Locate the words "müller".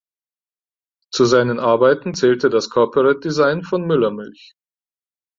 3.85-4.09